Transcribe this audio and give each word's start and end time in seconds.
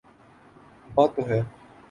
بات 0.95 1.15
تو 1.15 1.21
ہے۔ 1.29 1.39